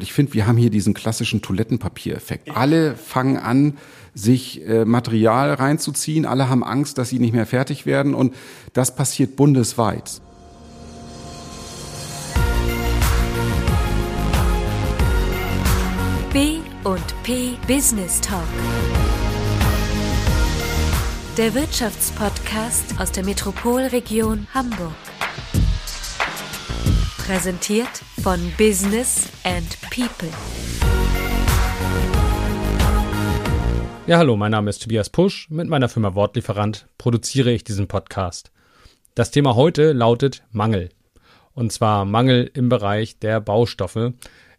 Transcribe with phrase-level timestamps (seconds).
[0.00, 2.50] Ich finde, wir haben hier diesen klassischen Toilettenpapiereffekt.
[2.56, 3.78] Alle fangen an,
[4.12, 6.26] sich äh, Material reinzuziehen.
[6.26, 8.12] Alle haben Angst, dass sie nicht mehr fertig werden.
[8.12, 8.34] Und
[8.72, 10.20] das passiert bundesweit.
[16.32, 18.42] B und P Business Talk.
[21.36, 25.13] Der Wirtschaftspodcast aus der Metropolregion Hamburg.
[27.26, 30.28] Präsentiert von Business and People.
[34.06, 35.48] Ja, hallo, mein Name ist Tobias Pusch.
[35.48, 38.52] Mit meiner Firma Wortlieferant produziere ich diesen Podcast.
[39.14, 40.90] Das Thema heute lautet Mangel.
[41.54, 44.12] Und zwar Mangel im Bereich der Baustoffe.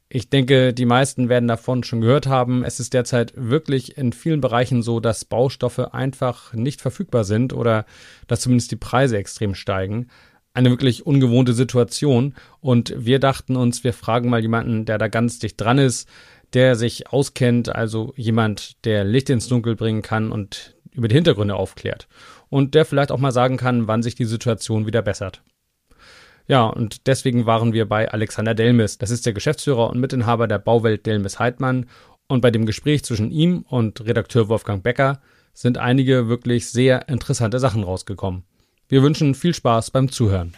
[0.09, 2.63] Ich denke, die meisten werden davon schon gehört haben.
[2.63, 7.85] Es ist derzeit wirklich in vielen Bereichen so, dass Baustoffe einfach nicht verfügbar sind oder
[8.25, 10.07] dass zumindest die Preise extrem steigen
[10.55, 12.33] eine wirklich ungewohnte Situation.
[12.61, 16.07] Und wir dachten uns, wir fragen mal jemanden, der da ganz dicht dran ist,
[16.53, 21.55] der sich auskennt, also jemand, der Licht ins Dunkel bringen kann und über die Hintergründe
[21.55, 22.07] aufklärt.
[22.49, 25.41] Und der vielleicht auch mal sagen kann, wann sich die Situation wieder bessert.
[26.47, 28.97] Ja, und deswegen waren wir bei Alexander Delmes.
[28.97, 31.87] Das ist der Geschäftsführer und Mitinhaber der Bauwelt Delmes Heidmann.
[32.27, 35.21] Und bei dem Gespräch zwischen ihm und Redakteur Wolfgang Becker
[35.53, 38.43] sind einige wirklich sehr interessante Sachen rausgekommen.
[38.87, 40.53] Wir wünschen viel Spaß beim Zuhören.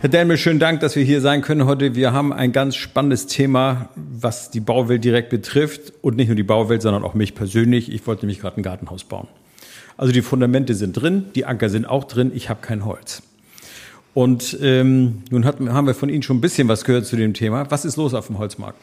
[0.00, 1.96] Herr Delme, schönen Dank, dass wir hier sein können heute.
[1.96, 5.92] Wir haben ein ganz spannendes Thema, was die Bauwelt direkt betrifft.
[6.02, 7.90] Und nicht nur die Bauwelt, sondern auch mich persönlich.
[7.90, 9.26] Ich wollte nämlich gerade ein Gartenhaus bauen.
[9.96, 13.22] Also die Fundamente sind drin, die Anker sind auch drin, ich habe kein Holz.
[14.14, 17.34] Und ähm, nun hat, haben wir von Ihnen schon ein bisschen was gehört zu dem
[17.34, 17.70] Thema.
[17.70, 18.78] Was ist los auf dem Holzmarkt?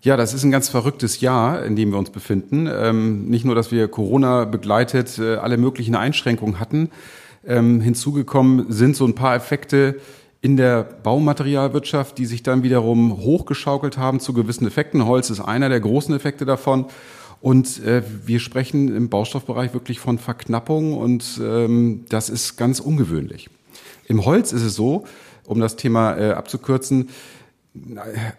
[0.00, 2.68] Ja, das ist ein ganz verrücktes Jahr, in dem wir uns befinden.
[2.72, 6.90] Ähm, nicht nur, dass wir Corona begleitet äh, alle möglichen Einschränkungen hatten.
[7.44, 10.00] Ähm, hinzugekommen sind so ein paar Effekte
[10.40, 15.04] in der Baumaterialwirtschaft, die sich dann wiederum hochgeschaukelt haben zu gewissen Effekten.
[15.04, 16.86] Holz ist einer der großen Effekte davon.
[17.40, 23.48] Und äh, wir sprechen im Baustoffbereich wirklich von Verknappung und ähm, das ist ganz ungewöhnlich.
[24.06, 25.04] Im Holz ist es so,
[25.44, 27.10] um das Thema äh, abzukürzen,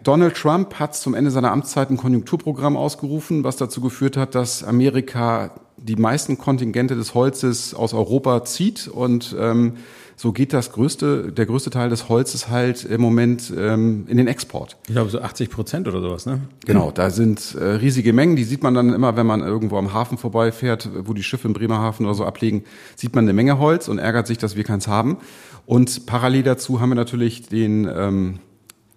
[0.02, 4.64] Donald Trump hat zum Ende seiner Amtszeit ein Konjunkturprogramm ausgerufen, was dazu geführt hat, dass
[4.64, 9.74] Amerika die meisten Kontingente des Holzes aus Europa zieht und ähm,
[10.14, 14.26] so geht das größte, der größte Teil des Holzes halt im Moment ähm, in den
[14.26, 14.76] Export.
[14.86, 16.42] Ich glaube so 80 Prozent oder sowas, ne?
[16.66, 19.94] Genau, da sind äh, riesige Mengen, die sieht man dann immer, wenn man irgendwo am
[19.94, 22.64] Hafen vorbeifährt, wo die Schiffe im Bremerhaven oder so ablegen,
[22.96, 25.16] sieht man eine Menge Holz und ärgert sich, dass wir keins haben.
[25.64, 28.40] Und parallel dazu haben wir natürlich den ähm,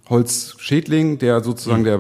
[0.09, 1.85] Holzschädling, der sozusagen mhm.
[1.85, 1.99] der,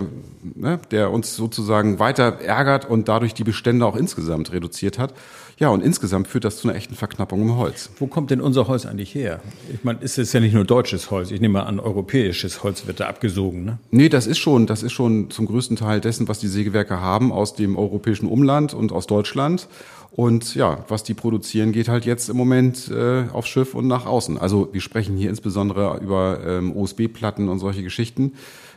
[0.55, 5.13] ne, der uns sozusagen weiter ärgert und dadurch die Bestände auch insgesamt reduziert hat.
[5.57, 7.89] Ja, und insgesamt führt das zu einer echten Verknappung im Holz.
[7.99, 9.39] Wo kommt denn unser Holz eigentlich her?
[9.71, 11.31] Ich meine, ist es ja nicht nur deutsches Holz.
[11.31, 13.77] Ich nehme an, europäisches Holz wird da abgesogen, ne?
[13.91, 17.31] Nee, das ist schon, das ist schon zum größten Teil dessen, was die Sägewerke haben,
[17.31, 19.67] aus dem europäischen Umland und aus Deutschland.
[20.15, 24.05] Und ja, was die produzieren, geht halt jetzt im Moment äh, aufs Schiff und nach
[24.05, 24.37] außen.
[24.37, 28.33] Also wir sprechen hier insbesondere über ähm, OSB-Platten und solche Geschichten,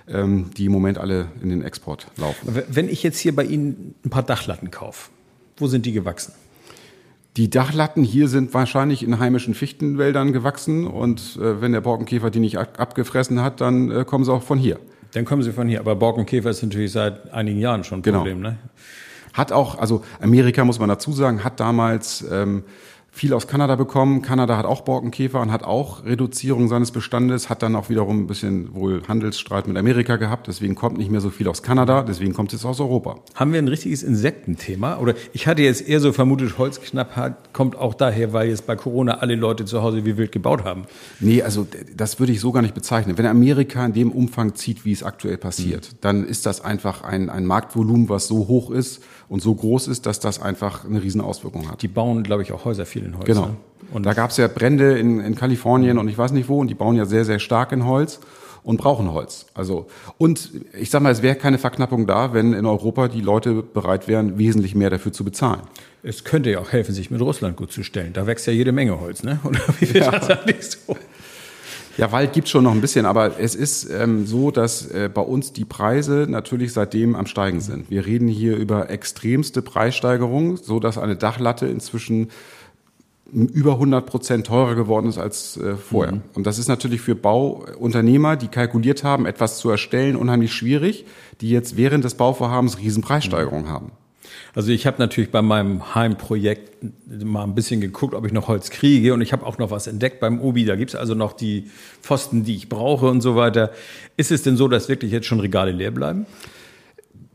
[0.08, 2.58] ähm, die im Moment alle in den Export laufen.
[2.68, 5.10] Wenn ich jetzt hier bei Ihnen ein paar Dachlatten kaufe,
[5.58, 6.32] wo sind die gewachsen?
[7.36, 12.40] Die Dachlatten hier sind wahrscheinlich in heimischen Fichtenwäldern gewachsen und äh, wenn der Borkenkäfer die
[12.40, 14.78] nicht abgefressen hat, dann äh, kommen sie auch von hier.
[15.12, 15.80] Dann kommen sie von hier.
[15.80, 18.18] Aber Borkenkäfer ist natürlich seit einigen Jahren schon ein genau.
[18.18, 18.40] Problem.
[18.40, 18.56] Ne?
[19.36, 22.64] Hat auch, also Amerika muss man dazu sagen, hat damals ähm,
[23.16, 24.20] viel aus Kanada bekommen.
[24.20, 28.26] Kanada hat auch Borkenkäfer und hat auch Reduzierung seines Bestandes, hat dann auch wiederum ein
[28.26, 30.48] bisschen wohl Handelsstreit mit Amerika gehabt.
[30.48, 33.16] Deswegen kommt nicht mehr so viel aus Kanada, deswegen kommt es aus Europa.
[33.34, 34.98] Haben wir ein richtiges Insektenthema?
[34.98, 39.14] Oder ich hatte jetzt eher so vermutet, Holzknappheit kommt auch daher, weil jetzt bei Corona
[39.14, 40.84] alle Leute zu Hause wie wild gebaut haben.
[41.18, 41.66] Nee, also
[41.96, 43.16] das würde ich so gar nicht bezeichnen.
[43.16, 45.96] Wenn Amerika in dem Umfang zieht, wie es aktuell passiert, mhm.
[46.02, 50.04] dann ist das einfach ein, ein Marktvolumen, was so hoch ist und so groß ist,
[50.04, 51.80] dass das einfach eine riesen Auswirkung hat.
[51.80, 53.26] Die bauen, glaube ich, auch Häuser viel in Holz.
[53.26, 53.46] Genau.
[53.46, 53.56] Ne?
[53.92, 56.68] Und da gab es ja Brände in, in Kalifornien und ich weiß nicht wo und
[56.68, 58.20] die bauen ja sehr, sehr stark in Holz
[58.62, 59.46] und brauchen Holz.
[59.54, 59.86] Also
[60.18, 64.08] und ich sag mal, es wäre keine Verknappung da, wenn in Europa die Leute bereit
[64.08, 65.60] wären, wesentlich mehr dafür zu bezahlen.
[66.02, 68.12] Es könnte ja auch helfen, sich mit Russland gut zu stellen.
[68.12, 69.38] Da wächst ja jede Menge Holz, ne?
[69.44, 70.10] Oder wie wird ja.
[70.10, 70.96] das eigentlich so?
[71.96, 75.22] Ja, Wald gibt's schon noch ein bisschen, aber es ist ähm, so, dass äh, bei
[75.22, 77.88] uns die Preise natürlich seitdem am Steigen sind.
[77.88, 82.28] Wir reden hier über extremste Preissteigerungen, so dass eine Dachlatte inzwischen
[83.32, 86.14] über 100 Prozent teurer geworden ist als äh, vorher.
[86.14, 86.22] Mhm.
[86.34, 91.04] Und das ist natürlich für Bauunternehmer, die kalkuliert haben, etwas zu erstellen, unheimlich schwierig,
[91.40, 93.70] die jetzt während des Bauvorhabens Riesenpreissteigerungen mhm.
[93.70, 93.92] haben.
[94.54, 96.76] Also ich habe natürlich bei meinem Heimprojekt
[97.24, 99.86] mal ein bisschen geguckt, ob ich noch Holz kriege und ich habe auch noch was
[99.86, 100.64] entdeckt beim Obi.
[100.64, 101.70] Da gibt's also noch die
[102.00, 103.70] Pfosten, die ich brauche und so weiter.
[104.16, 106.26] Ist es denn so, dass wirklich jetzt schon Regale leer bleiben?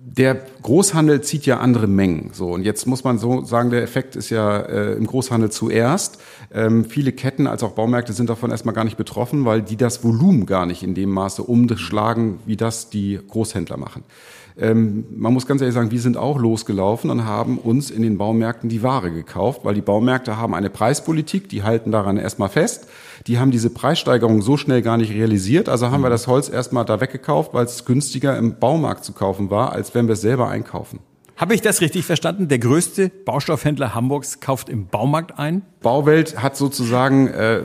[0.04, 2.32] Der Großhandel zieht ja andere Mengen.
[2.34, 6.20] So und jetzt muss man so sagen, der Effekt ist ja äh, im Großhandel zuerst.
[6.52, 10.04] Ähm, viele Ketten als auch Baumärkte sind davon erstmal gar nicht betroffen, weil die das
[10.04, 14.04] Volumen gar nicht in dem Maße umschlagen, wie das die Großhändler machen.
[14.60, 18.18] Ähm, man muss ganz ehrlich sagen, wir sind auch losgelaufen und haben uns in den
[18.18, 22.88] Baumärkten die Ware gekauft, weil die Baumärkte haben eine Preispolitik, die halten daran erstmal fest.
[23.28, 25.70] Die haben diese Preissteigerung so schnell gar nicht realisiert.
[25.70, 29.50] Also haben wir das Holz erstmal da weggekauft, weil es günstiger im Baumarkt zu kaufen
[29.50, 31.00] war, als wenn wir es selber einkaufen.
[31.42, 32.50] Habe ich das richtig verstanden?
[32.50, 35.64] Der größte Baustoffhändler Hamburgs kauft im Baumarkt ein?
[35.82, 37.62] Bauwelt hat sozusagen äh,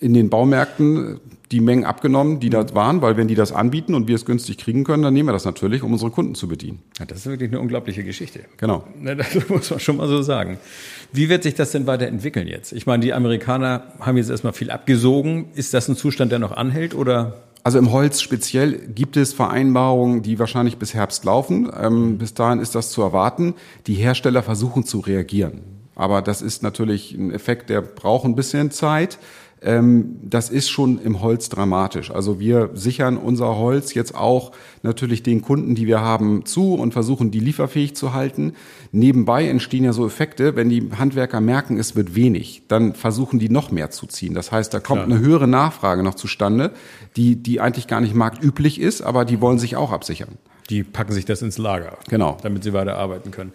[0.00, 1.20] in den Baumärkten
[1.54, 4.58] die Mengen abgenommen, die da waren, weil wenn die das anbieten und wir es günstig
[4.58, 6.82] kriegen können, dann nehmen wir das natürlich, um unsere Kunden zu bedienen.
[6.98, 8.40] Ja, das ist wirklich eine unglaubliche Geschichte.
[8.56, 8.82] Genau.
[9.00, 10.58] Das muss man schon mal so sagen.
[11.12, 12.72] Wie wird sich das denn weiterentwickeln jetzt?
[12.72, 15.46] Ich meine, die Amerikaner haben jetzt erstmal viel abgesogen.
[15.54, 17.44] Ist das ein Zustand, der noch anhält oder?
[17.62, 21.70] Also im Holz speziell gibt es Vereinbarungen, die wahrscheinlich bis Herbst laufen.
[21.80, 23.54] Ähm, bis dahin ist das zu erwarten.
[23.86, 25.62] Die Hersteller versuchen zu reagieren.
[25.94, 29.20] Aber das ist natürlich ein Effekt, der braucht ein bisschen Zeit
[29.64, 32.10] ähm, das ist schon im Holz dramatisch.
[32.10, 34.52] Also wir sichern unser Holz jetzt auch
[34.82, 38.52] natürlich den Kunden, die wir haben, zu und versuchen, die lieferfähig zu halten.
[38.92, 43.48] Nebenbei entstehen ja so Effekte, wenn die Handwerker merken, es wird wenig, dann versuchen die
[43.48, 44.34] noch mehr zu ziehen.
[44.34, 45.16] Das heißt, da kommt Klar.
[45.16, 46.72] eine höhere Nachfrage noch zustande,
[47.16, 50.38] die, die eigentlich gar nicht marktüblich ist, aber die wollen sich auch absichern.
[50.70, 51.98] Die packen sich das ins Lager.
[52.08, 52.38] Genau.
[52.42, 53.52] Damit sie weiter arbeiten können.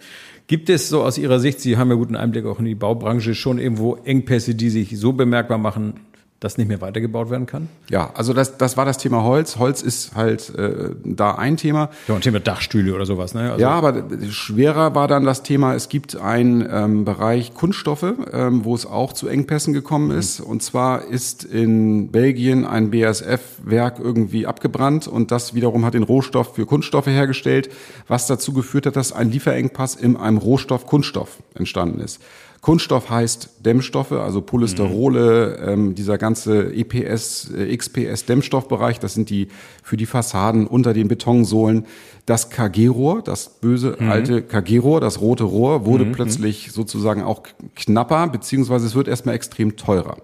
[0.50, 3.36] Gibt es so aus Ihrer Sicht, Sie haben ja guten Einblick auch in die Baubranche,
[3.36, 6.00] schon irgendwo Engpässe, die sich so bemerkbar machen,
[6.40, 7.68] das nicht mehr weitergebaut werden kann?
[7.90, 9.58] Ja, also das, das war das Thema Holz.
[9.58, 11.90] Holz ist halt äh, da ein Thema.
[12.08, 13.52] Ja, ein Thema Dachstühle oder sowas, ne?
[13.52, 18.64] Also ja, aber schwerer war dann das Thema, es gibt einen ähm, Bereich Kunststoffe, ähm,
[18.64, 20.18] wo es auch zu Engpässen gekommen mhm.
[20.18, 20.40] ist.
[20.40, 26.54] Und zwar ist in Belgien ein BASF-Werk irgendwie abgebrannt und das wiederum hat den Rohstoff
[26.54, 27.68] für Kunststoffe hergestellt,
[28.08, 32.20] was dazu geführt hat, dass ein Lieferengpass in einem Rohstoff Kunststoff entstanden ist.
[32.60, 35.68] Kunststoff heißt Dämmstoffe, also Polysterole, mhm.
[35.68, 39.48] ähm, dieser ganze EPS, äh, XPS Dämmstoffbereich, das sind die
[39.82, 41.86] für die Fassaden unter den Betonsohlen.
[42.26, 44.10] Das KG-Rohr, das böse mhm.
[44.10, 46.12] alte KG-Rohr, das rote Rohr, wurde mhm.
[46.12, 47.42] plötzlich sozusagen auch
[47.76, 50.18] knapper, beziehungsweise es wird erstmal extrem teurer.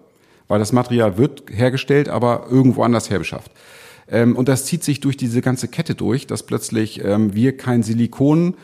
[0.47, 3.51] Weil das Material wird hergestellt, aber irgendwo anders herbeschafft.
[4.09, 7.83] Ähm, und das zieht sich durch diese ganze Kette durch, dass plötzlich ähm, wir kein
[7.83, 8.55] Silikon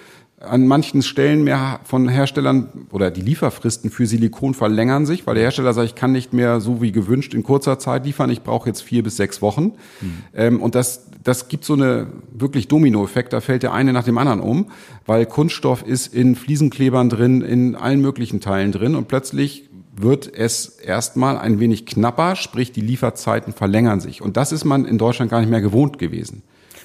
[0.43, 5.44] an manchen Stellen mehr von Herstellern oder die Lieferfristen für Silikon verlängern sich, weil der
[5.44, 8.69] Hersteller sagt, ich kann nicht mehr so wie gewünscht in kurzer Zeit liefern, ich brauche
[8.69, 9.73] jetzt vier bis sechs Wochen.
[10.00, 10.23] Mhm.
[10.35, 14.19] Ähm, und das, das gibt so eine wirklich Dominoeffekt, da fällt der eine nach dem
[14.19, 14.71] anderen um,
[15.06, 20.69] weil Kunststoff ist in Fliesenklebern drin, in allen möglichen Teilen drin und plötzlich wird es
[20.69, 24.23] erstmal ein wenig knapper, sprich die Lieferzeiten verlängern sich.
[24.23, 26.43] Und das ist man in Deutschland gar nicht mehr gewohnt gewesen.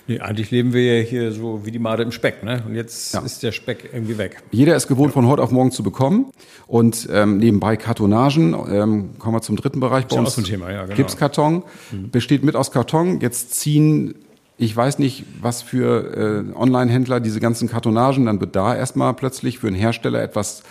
[0.07, 2.63] Nee, eigentlich leben wir ja hier so wie die Made im Speck, ne?
[2.65, 3.19] Und jetzt ja.
[3.19, 4.41] ist der Speck irgendwie weg.
[4.51, 6.31] Jeder ist gewohnt, von heute auf morgen zu bekommen.
[6.65, 10.29] Und ähm, nebenbei Kartonagen, ähm, kommen wir zum dritten Bereich bei uns.
[10.29, 10.95] Ist ja auch so ein Thema, ja, genau.
[10.95, 12.09] Gipskarton, mhm.
[12.09, 13.19] besteht mit aus Karton.
[13.19, 14.15] Jetzt ziehen
[14.59, 19.59] ich weiß nicht, was für äh, Online-Händler diese ganzen Kartonagen, dann wird da erstmal plötzlich
[19.59, 20.63] für einen Hersteller etwas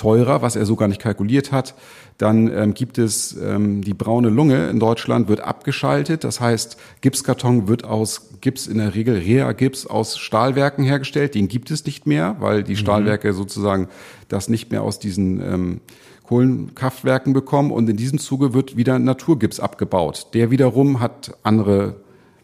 [0.00, 1.74] teurer, was er so gar nicht kalkuliert hat.
[2.16, 6.24] Dann ähm, gibt es ähm, die braune Lunge in Deutschland wird abgeschaltet.
[6.24, 11.34] Das heißt, Gipskarton wird aus Gips in der Regel Rea-Gips aus Stahlwerken hergestellt.
[11.34, 12.78] Den gibt es nicht mehr, weil die mhm.
[12.78, 13.88] Stahlwerke sozusagen
[14.28, 15.80] das nicht mehr aus diesen ähm,
[16.24, 17.70] Kohlenkraftwerken bekommen.
[17.70, 20.28] Und in diesem Zuge wird wieder Naturgips abgebaut.
[20.32, 21.96] Der wiederum hat andere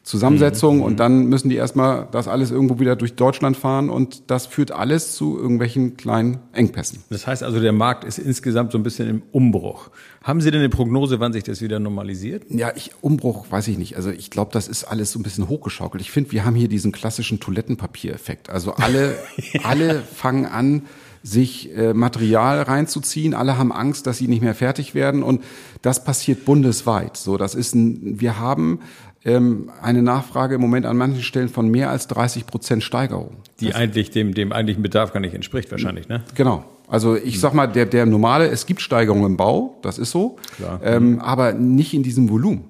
[0.07, 0.83] Zusammensetzung mhm.
[0.85, 4.71] und dann müssen die erstmal das alles irgendwo wieder durch Deutschland fahren und das führt
[4.71, 7.03] alles zu irgendwelchen kleinen Engpässen.
[7.11, 9.91] Das heißt also, der Markt ist insgesamt so ein bisschen im Umbruch.
[10.23, 12.45] Haben Sie denn eine Prognose, wann sich das wieder normalisiert?
[12.51, 13.97] Ja, ich, Umbruch weiß ich nicht.
[13.97, 16.01] Also ich glaube, das ist alles so ein bisschen hochgeschaukelt.
[16.01, 18.49] Ich finde, wir haben hier diesen klassischen Toilettenpapiereffekt.
[18.49, 19.17] Also alle,
[19.55, 19.63] ja.
[19.65, 20.83] alle fangen an,
[21.25, 23.35] sich äh, Material reinzuziehen.
[23.35, 25.43] Alle haben Angst, dass sie nicht mehr fertig werden und
[25.83, 27.17] das passiert bundesweit.
[27.17, 28.79] So, das ist ein, wir haben
[29.26, 33.38] ähm, eine Nachfrage im Moment an manchen Stellen von mehr als 30 Prozent Steigerung.
[33.61, 36.23] Die das eigentlich dem, dem eigentlichen Bedarf gar nicht entspricht wahrscheinlich, ne?
[36.37, 36.64] Genau.
[36.88, 40.37] Also ich sag mal, der, der normale, es gibt Steigerungen im Bau, das ist so,
[40.56, 40.80] Klar.
[40.85, 42.66] Ähm, aber nicht in diesem Volumen.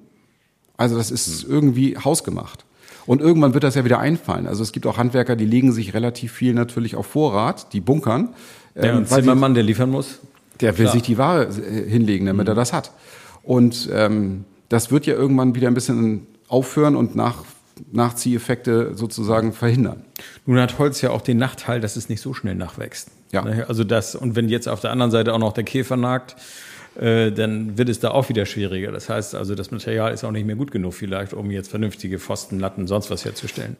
[0.75, 1.51] Also das ist hm.
[1.51, 2.65] irgendwie hausgemacht.
[3.05, 4.47] Und irgendwann wird das ja wieder einfallen.
[4.47, 8.29] Also es gibt auch Handwerker, die legen sich relativ viel natürlich auf Vorrat, die bunkern.
[8.75, 10.19] Der ähm, Zimmermann, der liefern muss.
[10.59, 10.93] Der will Klar.
[10.93, 12.51] sich die Ware äh, hinlegen, damit mhm.
[12.51, 12.91] er das hat.
[13.43, 17.43] Und ähm, das wird ja irgendwann wieder ein bisschen aufhören und nach
[17.91, 20.03] Nachzieheffekte sozusagen verhindern.
[20.45, 23.09] Nun hat Holz ja auch den Nachteil, dass es nicht so schnell nachwächst.
[23.31, 23.43] Ja.
[23.43, 26.35] Also das, und wenn jetzt auf der anderen Seite auch noch der Käfer nagt,
[26.99, 28.91] äh, dann wird es da auch wieder schwieriger.
[28.91, 32.19] Das heißt also, das Material ist auch nicht mehr gut genug vielleicht, um jetzt vernünftige
[32.19, 33.77] Pfosten, Latten, sonst was herzustellen.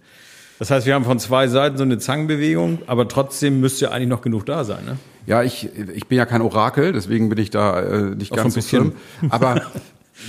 [0.59, 4.09] Das heißt, wir haben von zwei Seiten so eine Zangenbewegung, aber trotzdem müsste ja eigentlich
[4.09, 4.85] noch genug da sein.
[4.85, 4.97] Ne?
[5.27, 8.55] Ja, ich, ich bin ja kein Orakel, deswegen bin ich da äh, nicht Auch ganz
[8.55, 8.93] so schlimm.
[9.29, 9.61] Aber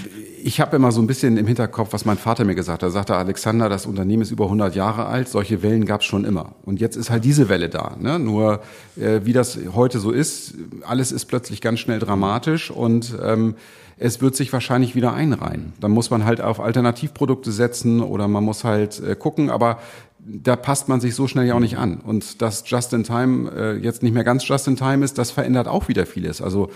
[0.43, 2.89] ich habe immer so ein bisschen im Hinterkopf, was mein Vater mir gesagt hat.
[2.89, 6.25] Er sagte, Alexander, das Unternehmen ist über 100 Jahre alt, solche Wellen gab es schon
[6.25, 6.55] immer.
[6.65, 7.97] Und jetzt ist halt diese Welle da.
[7.99, 8.19] Ne?
[8.19, 8.61] Nur
[8.97, 13.55] äh, wie das heute so ist, alles ist plötzlich ganz schnell dramatisch und ähm,
[13.99, 15.73] es wird sich wahrscheinlich wieder einreihen.
[15.81, 19.79] Dann muss man halt auf Alternativprodukte setzen oder man muss halt äh, gucken, aber
[20.21, 22.01] da passt man sich so schnell ja auch nicht an.
[22.01, 25.31] Und dass Just in Time äh, jetzt nicht mehr ganz Just in Time ist, das
[25.31, 26.43] verändert auch wieder vieles.
[26.43, 26.71] Also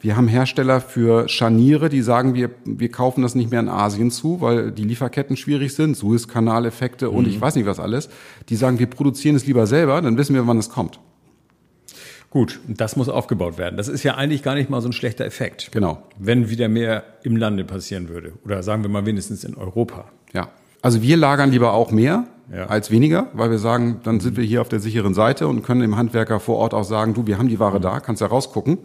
[0.00, 4.10] wir haben Hersteller für Scharniere, die sagen, wir, wir kaufen das nicht mehr in Asien
[4.10, 8.10] zu, weil die Lieferketten schwierig sind, Suezkanaleffekte und ich weiß nicht was alles.
[8.48, 11.00] Die sagen, wir produzieren es lieber selber, dann wissen wir, wann es kommt.
[12.30, 13.76] Gut, das muss aufgebaut werden.
[13.76, 15.72] Das ist ja eigentlich gar nicht mal so ein schlechter Effekt.
[15.72, 16.02] Genau.
[16.16, 18.34] Wenn wieder mehr im Lande passieren würde.
[18.44, 20.04] Oder sagen wir mal wenigstens in Europa.
[20.32, 20.48] Ja.
[20.80, 22.66] Also wir lagern lieber auch mehr Ja.
[22.66, 25.82] als weniger, weil wir sagen, dann sind wir hier auf der sicheren Seite und können
[25.82, 28.78] dem Handwerker vor Ort auch sagen, du, wir haben die Ware da, kannst ja rausgucken.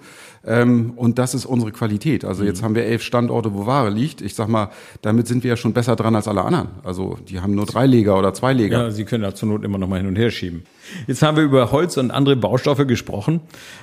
[0.46, 2.24] Ähm, und das ist unsere Qualität.
[2.24, 4.22] Also jetzt haben wir elf Standorte, wo Ware liegt.
[4.22, 4.70] Ich sag mal,
[5.02, 6.68] damit sind wir ja schon besser dran als alle anderen.
[6.84, 8.84] Also die haben nur drei Leger oder zwei Leger.
[8.84, 10.64] Ja, Sie können da zur Not immer noch mal hin und her schieben.
[11.08, 13.42] Jetzt haben wir über Holz und andere Baustoffe gesprochen,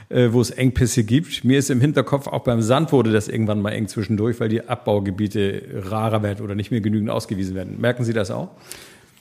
[0.08, 1.42] äh, wo es Engpässe gibt.
[1.42, 4.68] Mir ist im Hinterkopf, auch beim Sand wurde das irgendwann mal eng zwischendurch, weil die
[4.68, 7.80] Abbaugebiete rarer werden oder nicht mehr genügend ausgewiesen werden.
[7.80, 8.50] Merken Sie das auch?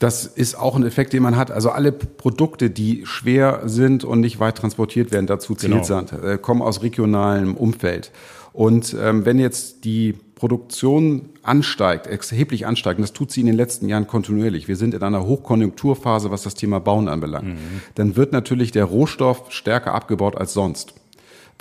[0.02, 1.52] Das ist auch ein Effekt, den man hat.
[1.52, 5.84] Also alle Produkte, die schwer sind und nicht weit transportiert werden, dazu zählt Genau.
[5.84, 8.12] Sand, äh, kommen aus regionalem Umfeld.
[8.52, 13.56] Und ähm, wenn jetzt die Produktion ansteigt, erheblich ansteigt, und das tut sie in den
[13.56, 17.60] letzten Jahren kontinuierlich, wir sind in einer Hochkonjunkturphase, was das Thema Bauen anbelangt,
[17.94, 20.96] dann wird natürlich der Rohstoff stärker abgebaut als sonst.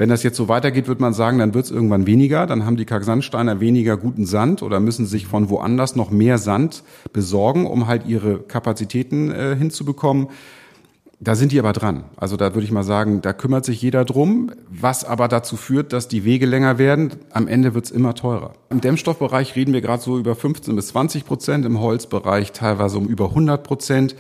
[0.01, 2.47] Wenn das jetzt so weitergeht, wird man sagen, dann wird es irgendwann weniger.
[2.47, 6.85] Dann haben die Kalksandsteiner weniger guten Sand oder müssen sich von woanders noch mehr Sand
[7.13, 10.29] besorgen, um halt ihre Kapazitäten äh, hinzubekommen.
[11.21, 12.05] Da sind die aber dran.
[12.17, 15.93] Also da würde ich mal sagen, da kümmert sich jeder drum, was aber dazu führt,
[15.93, 17.11] dass die Wege länger werden.
[17.31, 18.55] Am Ende wird's immer teurer.
[18.71, 23.07] Im Dämmstoffbereich reden wir gerade so über 15 bis 20 Prozent, im Holzbereich teilweise um
[23.07, 24.17] über 100 Prozent.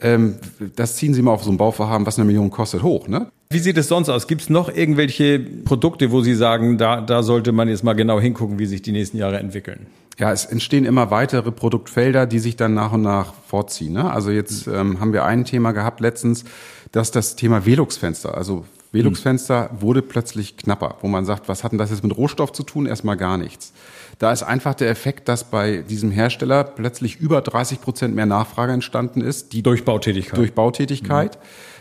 [0.00, 0.36] Ähm,
[0.76, 3.08] das ziehen Sie mal auf so ein Bauvorhaben, was eine Million kostet, hoch.
[3.08, 3.30] Ne?
[3.50, 4.26] Wie sieht es sonst aus?
[4.26, 8.20] Gibt es noch irgendwelche Produkte, wo Sie sagen, da, da sollte man jetzt mal genau
[8.20, 9.86] hingucken, wie sich die nächsten Jahre entwickeln?
[10.18, 13.94] Ja, es entstehen immer weitere Produktfelder, die sich dann nach und nach vorziehen.
[13.94, 14.10] Ne?
[14.10, 16.44] Also jetzt ähm, haben wir ein Thema gehabt letztens,
[16.92, 21.78] dass das Thema Velux-Fenster, also Velux-Fenster wurde plötzlich knapper, wo man sagt, was hat denn
[21.78, 22.86] das jetzt mit Rohstoff zu tun?
[22.86, 23.72] Erstmal gar nichts.
[24.18, 28.72] Da ist einfach der Effekt, dass bei diesem Hersteller plötzlich über 30 Prozent mehr Nachfrage
[28.72, 30.38] entstanden ist, die Durch Bautätigkeit.
[30.38, 31.38] durch Bautätigkeit,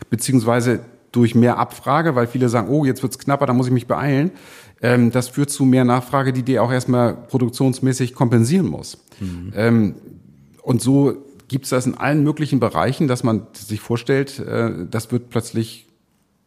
[0.09, 0.79] beziehungsweise
[1.11, 4.31] durch mehr Abfrage, weil viele sagen, oh, jetzt wird's knapper, da muss ich mich beeilen.
[4.81, 8.97] Ähm, das führt zu mehr Nachfrage, die dir auch erstmal produktionsmäßig kompensieren muss.
[9.55, 9.95] Ähm,
[10.63, 11.13] und so
[11.47, 15.87] gibt's das in allen möglichen Bereichen, dass man sich vorstellt, äh, das wird plötzlich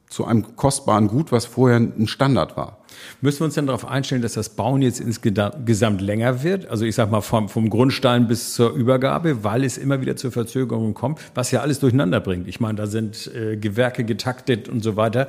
[0.08, 2.78] zu einem kostbaren Gut, was vorher ein Standard war.
[3.20, 6.68] Müssen wir uns dann darauf einstellen, dass das Bauen jetzt insgesamt länger wird?
[6.68, 10.30] Also ich sag mal vom, vom Grundstein bis zur Übergabe, weil es immer wieder zu
[10.30, 12.48] Verzögerungen kommt, was ja alles durcheinander bringt.
[12.48, 15.28] Ich meine, da sind äh, Gewerke getaktet und so weiter.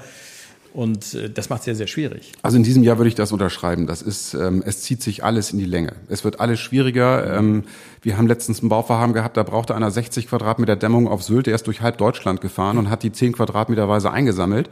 [0.74, 2.34] Und äh, das macht es sehr, sehr schwierig.
[2.42, 3.88] Also in diesem Jahr würde ich das unterschreiben.
[3.88, 5.94] Das ist, ähm, es zieht sich alles in die Länge.
[6.08, 7.38] Es wird alles schwieriger.
[7.38, 7.64] Ähm,
[8.02, 11.48] wir haben letztens ein Bauvorhaben gehabt, da brauchte einer 60 Quadratmeter Dämmung auf Sylt.
[11.48, 14.70] Der ist durch halb Deutschland gefahren und hat die 10 Quadratmeterweise eingesammelt,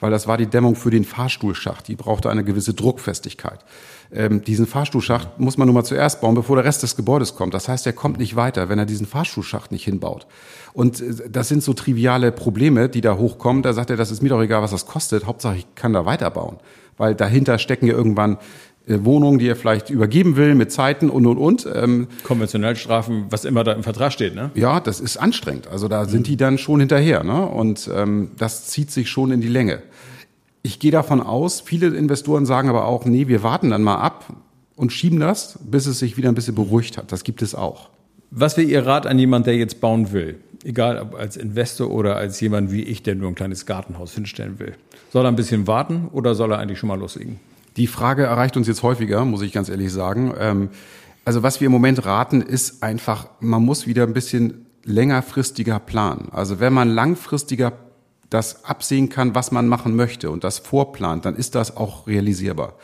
[0.00, 1.88] weil das war die Dämmung für den Fahrstuhlschacht.
[1.88, 3.64] Die brauchte eine gewisse Druckfestigkeit.
[4.10, 7.52] Ähm, diesen Fahrstuhlschacht muss man nun mal zuerst bauen, bevor der Rest des Gebäudes kommt.
[7.52, 10.26] Das heißt, er kommt nicht weiter, wenn er diesen Fahrstuhlschacht nicht hinbaut.
[10.72, 13.62] Und äh, das sind so triviale Probleme, die da hochkommen.
[13.62, 15.26] Da sagt er, das ist mir doch egal, was das kostet.
[15.26, 16.56] Hauptsache, ich kann da weiterbauen.
[16.96, 18.38] Weil dahinter stecken ja irgendwann
[18.88, 21.68] Wohnungen, die er vielleicht übergeben will mit Zeiten und, und, und.
[21.74, 24.50] Ähm, Konventionellstrafen, was immer da im Vertrag steht, ne?
[24.54, 25.68] ja, das ist anstrengend.
[25.68, 27.24] Also da sind die dann schon hinterher.
[27.24, 27.46] Ne?
[27.46, 29.82] Und ähm, das zieht sich schon in die Länge.
[30.62, 34.26] Ich gehe davon aus, viele Investoren sagen aber auch, nee, wir warten dann mal ab
[34.76, 37.12] und schieben das, bis es sich wieder ein bisschen beruhigt hat.
[37.12, 37.90] Das gibt es auch.
[38.30, 40.38] Was wäre Ihr Rat an jemand, der jetzt bauen will?
[40.64, 44.58] Egal ob als Investor oder als jemand wie ich, der nur ein kleines Gartenhaus hinstellen
[44.58, 44.74] will.
[45.12, 47.40] Soll er ein bisschen warten oder soll er eigentlich schon mal loslegen?
[47.78, 50.34] Die Frage erreicht uns jetzt häufiger, muss ich ganz ehrlich sagen.
[50.36, 50.68] Ähm,
[51.24, 56.28] also was wir im Moment raten, ist einfach, man muss wieder ein bisschen längerfristiger planen.
[56.32, 57.72] Also wenn man langfristiger
[58.30, 62.74] das absehen kann, was man machen möchte und das vorplant, dann ist das auch realisierbar.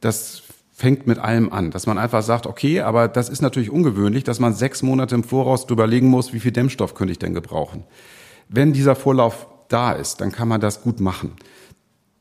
[0.00, 0.42] Das
[0.72, 4.40] fängt mit allem an, dass man einfach sagt, okay, aber das ist natürlich ungewöhnlich, dass
[4.40, 7.84] man sechs Monate im Voraus drüber legen muss, wie viel Dämmstoff könnte ich denn gebrauchen.
[8.48, 11.36] Wenn dieser Vorlauf da ist, dann kann man das gut machen.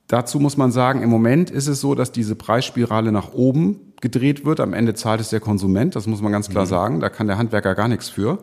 [0.10, 4.44] Dazu muss man sagen, im Moment ist es so, dass diese Preisspirale nach oben gedreht
[4.44, 4.60] wird.
[4.60, 6.70] Am Ende zahlt es der Konsument, das muss man ganz klar mhm.
[6.70, 7.00] sagen.
[7.00, 8.40] Da kann der Handwerker gar nichts für.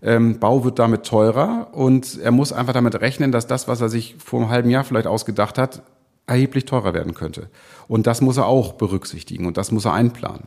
[0.00, 3.90] Ähm, Bau wird damit teurer und er muss einfach damit rechnen, dass das, was er
[3.90, 5.82] sich vor einem halben Jahr vielleicht ausgedacht hat,
[6.26, 7.50] erheblich teurer werden könnte.
[7.88, 10.46] Und das muss er auch berücksichtigen und das muss er einplanen.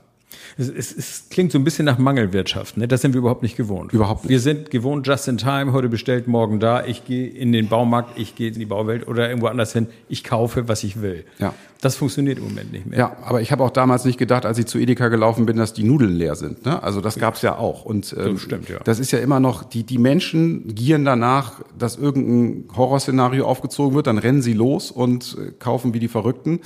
[0.58, 2.78] Es, es, es klingt so ein bisschen nach Mangelwirtschaft.
[2.78, 2.88] Ne?
[2.88, 3.94] Das sind wir überhaupt nicht gewohnt.
[3.94, 4.30] Überhaupt nicht.
[4.30, 6.86] Wir sind gewohnt, just in time, heute bestellt, morgen da.
[6.86, 9.88] Ich gehe in den Baumarkt, ich gehe in die Bauwelt oder irgendwo anders hin.
[10.08, 11.26] Ich kaufe, was ich will.
[11.40, 11.54] Ja.
[11.82, 12.98] Das funktioniert im Moment nicht mehr.
[12.98, 15.74] Ja, aber ich habe auch damals nicht gedacht, als ich zu Edeka gelaufen bin, dass
[15.74, 16.66] die Nudeln leer sind.
[16.66, 16.82] Ne?
[16.82, 17.86] Also das gab's ja auch.
[17.86, 18.80] Und ähm, das stimmt, ja.
[18.84, 24.08] das ist ja immer noch, die, die Menschen gieren danach, dass irgendein Horrorszenario aufgezogen wird,
[24.08, 26.62] dann rennen sie los und äh, kaufen wie die Verrückten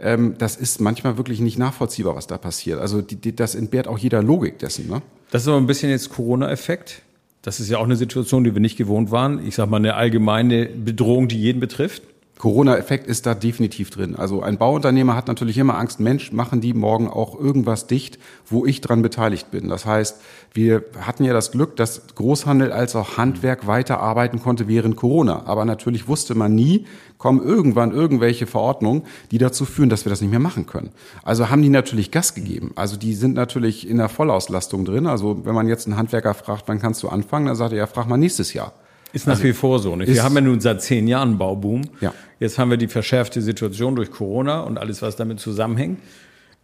[0.00, 2.80] ähm, das ist manchmal wirklich nicht nachvollziehbar, was da passiert.
[2.80, 4.88] Also die, die, das entbehrt auch jeder Logik dessen.
[4.88, 5.02] Ne?
[5.30, 7.02] Das ist aber ein bisschen jetzt Corona-Effekt.
[7.42, 9.46] Das ist ja auch eine Situation, die wir nicht gewohnt waren.
[9.46, 12.02] Ich sage mal, eine allgemeine Bedrohung, die jeden betrifft.
[12.38, 14.16] Corona-Effekt ist da definitiv drin.
[14.16, 18.66] Also ein Bauunternehmer hat natürlich immer Angst, Mensch, machen die morgen auch irgendwas dicht, wo
[18.66, 19.68] ich dran beteiligt bin.
[19.68, 20.20] Das heißt,
[20.52, 25.46] wir hatten ja das Glück, dass Großhandel als auch Handwerk weiterarbeiten konnte während Corona.
[25.46, 26.86] Aber natürlich wusste man nie,
[27.18, 30.90] kommen irgendwann irgendwelche Verordnungen, die dazu führen, dass wir das nicht mehr machen können.
[31.22, 32.72] Also haben die natürlich Gas gegeben.
[32.74, 35.06] Also die sind natürlich in der Vollauslastung drin.
[35.06, 37.86] Also wenn man jetzt einen Handwerker fragt, wann kannst du anfangen, dann sagt er, ja,
[37.86, 38.72] frag mal nächstes Jahr.
[39.14, 39.94] Ist nach also, wie vor so.
[39.94, 40.12] Nicht?
[40.12, 41.82] Wir haben ja nun seit zehn Jahren Bauboom.
[42.00, 42.12] Ja.
[42.40, 46.00] Jetzt haben wir die verschärfte Situation durch Corona und alles, was damit zusammenhängt.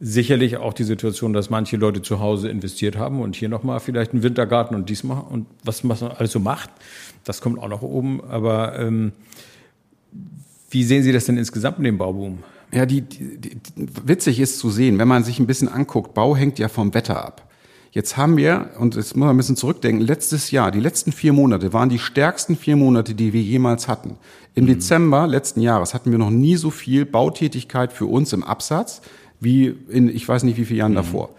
[0.00, 4.12] Sicherlich auch die Situation, dass manche Leute zu Hause investiert haben und hier nochmal vielleicht
[4.12, 6.70] einen Wintergarten und diesmal und was man alles so macht.
[7.22, 8.20] Das kommt auch noch oben.
[8.24, 9.12] Aber ähm,
[10.70, 12.38] wie sehen Sie das denn insgesamt mit dem Bauboom?
[12.72, 13.56] Ja, die, die, die,
[14.04, 17.24] witzig ist zu sehen, wenn man sich ein bisschen anguckt, Bau hängt ja vom Wetter
[17.24, 17.48] ab.
[17.92, 21.32] Jetzt haben wir, und jetzt muss man ein bisschen zurückdenken, letztes Jahr, die letzten vier
[21.32, 24.16] Monate waren die stärksten vier Monate, die wir jemals hatten.
[24.54, 24.68] Im mhm.
[24.68, 29.02] Dezember letzten Jahres hatten wir noch nie so viel Bautätigkeit für uns im Absatz
[29.40, 30.96] wie in, ich weiß nicht wie viele Jahren mhm.
[30.96, 31.30] davor.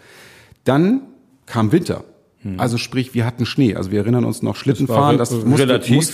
[0.64, 1.02] Dann
[1.46, 2.04] kam Winter.
[2.42, 2.60] Mhm.
[2.60, 3.74] Also sprich, wir hatten Schnee.
[3.74, 5.16] Also wir erinnern uns noch Schlittenfahren.
[5.16, 6.12] Das, das musste, relativ muss,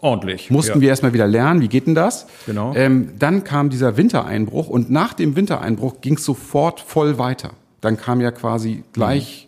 [0.00, 0.50] ordentlich.
[0.50, 0.80] Mussten ja.
[0.82, 2.26] wir erstmal wieder lernen, wie geht denn das?
[2.44, 2.74] Genau.
[2.74, 7.52] Ähm, dann kam dieser Wintereinbruch und nach dem Wintereinbruch ging es sofort voll weiter.
[7.80, 9.47] Dann kam ja quasi gleich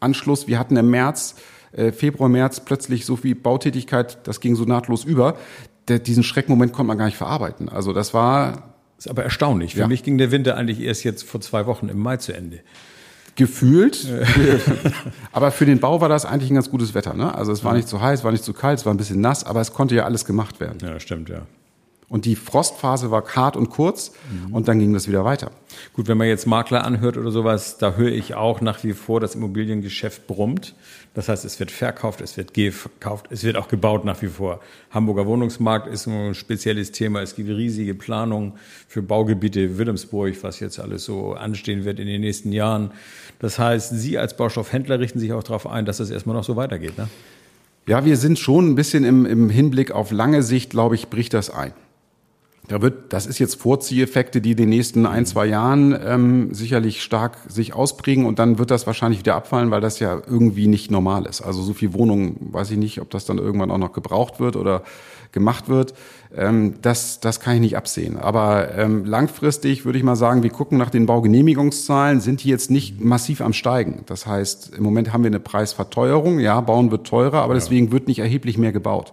[0.00, 0.46] Anschluss.
[0.46, 1.36] Wir hatten im März,
[1.72, 5.36] äh, Februar, März plötzlich so viel Bautätigkeit, das ging so nahtlos über.
[5.88, 7.68] Der, diesen Schreckmoment konnte man gar nicht verarbeiten.
[7.68, 8.74] Also das war.
[8.98, 9.74] Ist aber erstaunlich.
[9.74, 9.86] Für ja.
[9.86, 12.60] mich ging der Winter eigentlich erst jetzt vor zwei Wochen im Mai zu Ende.
[13.34, 14.06] Gefühlt.
[15.32, 17.14] aber für den Bau war das eigentlich ein ganz gutes Wetter.
[17.14, 17.34] Ne?
[17.34, 19.44] Also es war nicht zu heiß, war nicht zu kalt, es war ein bisschen nass,
[19.44, 20.76] aber es konnte ja alles gemacht werden.
[20.82, 21.46] Ja, stimmt, ja.
[22.10, 24.52] Und die Frostphase war hart und kurz mhm.
[24.52, 25.52] und dann ging das wieder weiter.
[25.92, 29.20] Gut, wenn man jetzt Makler anhört oder sowas, da höre ich auch nach wie vor,
[29.20, 30.74] das Immobiliengeschäft brummt.
[31.14, 34.58] Das heißt, es wird verkauft, es wird gekauft, es wird auch gebaut nach wie vor.
[34.90, 37.22] Hamburger Wohnungsmarkt ist ein spezielles Thema.
[37.22, 38.54] Es gibt riesige Planungen
[38.88, 42.90] für Baugebiete Wilhelmsburg, was jetzt alles so anstehen wird in den nächsten Jahren.
[43.38, 46.56] Das heißt, Sie als Baustoffhändler richten sich auch darauf ein, dass das erstmal noch so
[46.56, 46.98] weitergeht.
[46.98, 47.08] Ne?
[47.86, 51.34] Ja, wir sind schon ein bisschen im, im Hinblick auf lange Sicht, glaube ich, bricht
[51.34, 51.72] das ein.
[52.68, 57.02] Da wird, das ist jetzt Vorzieheffekte, die in den nächsten ein, zwei Jahren ähm, sicherlich
[57.02, 60.90] stark sich ausprägen und dann wird das wahrscheinlich wieder abfallen, weil das ja irgendwie nicht
[60.90, 61.40] normal ist.
[61.40, 64.54] Also so viel Wohnungen, weiß ich nicht, ob das dann irgendwann auch noch gebraucht wird
[64.54, 64.82] oder
[65.32, 65.94] gemacht wird.
[66.36, 68.16] Ähm, das, das kann ich nicht absehen.
[68.16, 72.70] Aber ähm, langfristig würde ich mal sagen, wir gucken nach den Baugenehmigungszahlen, sind die jetzt
[72.70, 74.02] nicht massiv am Steigen.
[74.06, 76.38] Das heißt, im Moment haben wir eine Preisverteuerung.
[76.38, 79.12] Ja, bauen wird teurer, aber deswegen wird nicht erheblich mehr gebaut.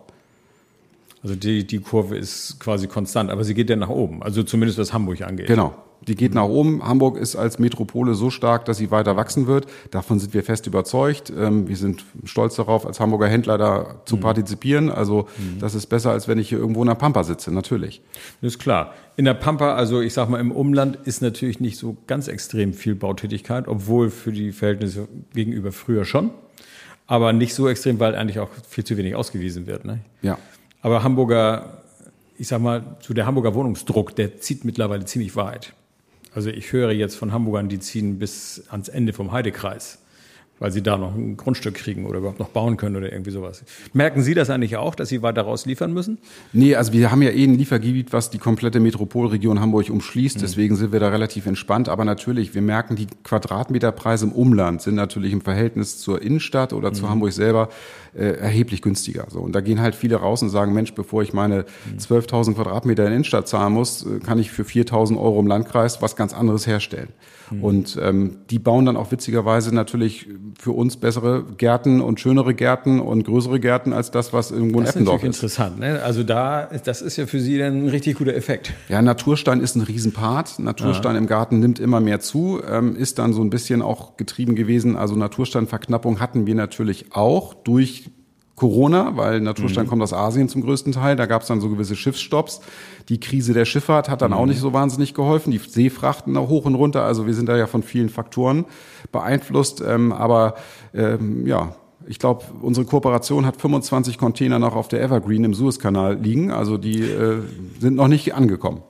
[1.27, 4.79] Also die, die Kurve ist quasi konstant, aber sie geht ja nach oben, also zumindest
[4.79, 5.47] was Hamburg angeht.
[5.47, 5.75] Genau.
[6.07, 6.87] Die geht nach oben.
[6.87, 9.65] Hamburg ist als Metropole so stark, dass sie weiter wachsen wird.
[9.91, 11.33] Davon sind wir fest überzeugt.
[11.37, 14.21] Ähm, wir sind stolz darauf, als Hamburger Händler da zu mhm.
[14.21, 14.89] partizipieren.
[14.89, 15.59] Also mhm.
[15.59, 18.01] das ist besser, als wenn ich hier irgendwo in der Pampa sitze, natürlich.
[18.39, 18.93] Das ist klar.
[19.17, 22.73] In der Pampa, also ich sag mal, im Umland ist natürlich nicht so ganz extrem
[22.73, 26.29] viel Bautätigkeit, obwohl für die Verhältnisse gegenüber früher schon.
[27.05, 29.83] Aber nicht so extrem, weil eigentlich auch viel zu wenig ausgewiesen wird.
[29.83, 29.99] Ne?
[30.21, 30.37] Ja.
[30.87, 31.83] Aber Hamburger,
[32.37, 35.73] ich sag mal, so der Hamburger Wohnungsdruck, der zieht mittlerweile ziemlich weit.
[36.33, 39.99] Also ich höre jetzt von Hamburgern, die ziehen bis ans Ende vom Heidekreis,
[40.59, 43.63] weil sie da noch ein Grundstück kriegen oder überhaupt noch bauen können oder irgendwie sowas.
[43.93, 46.17] Merken Sie das eigentlich auch, dass Sie weiter rausliefern müssen?
[46.53, 50.41] Nee, also wir haben ja eh ein Liefergebiet, was die komplette Metropolregion Hamburg umschließt.
[50.41, 51.89] Deswegen sind wir da relativ entspannt.
[51.89, 56.93] Aber natürlich, wir merken, die Quadratmeterpreise im Umland sind natürlich im Verhältnis zur Innenstadt oder
[56.93, 57.69] zu Hamburg selber
[58.15, 59.27] äh, erheblich günstiger.
[59.29, 61.65] So, und da gehen halt viele raus und sagen, Mensch, bevor ich meine
[61.99, 66.15] 12.000 Quadratmeter in Innenstadt zahlen muss, äh, kann ich für 4.000 Euro im Landkreis was
[66.15, 67.09] ganz anderes herstellen.
[67.61, 70.27] Und ähm, die bauen dann auch witzigerweise natürlich
[70.59, 74.85] für uns bessere Gärten und schönere Gärten und größere Gärten als das, was irgendwo in
[74.85, 75.43] Das ist Eppendorf natürlich ist.
[75.43, 75.79] interessant.
[75.79, 76.01] Ne?
[76.03, 78.73] Also da, das ist ja für Sie dann ein richtig guter Effekt.
[78.89, 80.59] Ja, Naturstein ist ein Riesenpart.
[80.59, 84.55] Naturstein im Garten nimmt immer mehr zu, ähm, ist dann so ein bisschen auch getrieben
[84.55, 84.95] gewesen.
[84.95, 88.09] Also Natursteinverknappung hatten wir natürlich auch durch
[88.57, 91.15] Corona, weil Naturstein kommt aus Asien zum größten Teil.
[91.15, 92.59] Da gab es dann so gewisse Schiffsstopps.
[93.07, 95.51] Die Krise der Schifffahrt hat dann auch nicht so wahnsinnig geholfen.
[95.51, 97.03] Die Seefrachten da hoch und runter.
[97.03, 98.65] Also wir sind da ja von vielen Faktoren
[99.11, 99.83] beeinflusst.
[99.87, 100.55] Ähm, aber
[100.95, 101.75] ähm, ja,
[102.07, 106.49] ich glaube, unsere Kooperation hat 25 Container noch auf der Evergreen im Suezkanal liegen.
[106.49, 107.41] Also die äh,
[107.79, 108.81] sind noch nicht angekommen.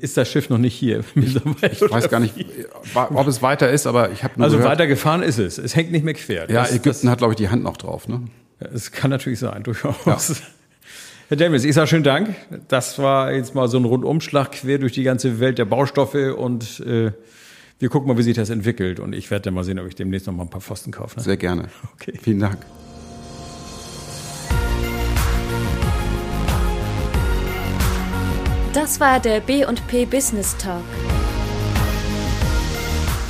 [0.00, 1.04] Ist das Schiff noch nicht hier?
[1.14, 1.34] Ich
[1.80, 2.34] weiß gar nicht,
[2.94, 5.58] ob es weiter ist, aber ich habe nur Also gehört, weitergefahren ist es.
[5.58, 6.50] Es hängt nicht mehr quer.
[6.50, 8.08] ja, Das- Ägypten hat, glaube ich, die Hand noch drauf.
[8.08, 8.22] Ne?
[8.58, 9.96] Das, das kann natürlich sein, durchaus.
[11.28, 12.34] Herr Demis, ich sage schönen Dank.
[12.68, 16.80] Das war jetzt mal so ein Rundumschlag quer durch die ganze Welt der Baustoffe und
[16.80, 17.10] äh,
[17.78, 19.00] wir gucken mal, wie sich das entwickelt.
[19.00, 21.16] Und ich werde dann mal sehen, ob ich demnächst noch mal ein paar Pfosten kaufe.
[21.18, 21.22] Ne?
[21.24, 21.68] Sehr gerne.
[21.94, 22.18] Okay.
[22.22, 22.58] Vielen Dank.
[28.76, 30.84] Das war der B&P Business Talk.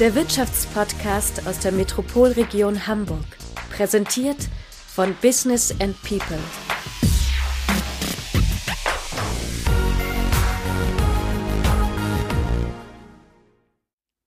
[0.00, 3.24] Der Wirtschaftspodcast aus der Metropolregion Hamburg.
[3.70, 4.48] Präsentiert
[4.88, 6.40] von Business and People.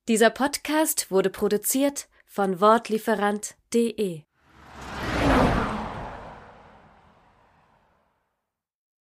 [0.07, 4.21] Dieser Podcast wurde produziert von Wortlieferant.de